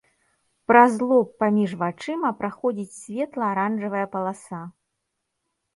[0.71, 4.59] Праз лоб паміж вачыма праходзіць светла-аранжавая паласа.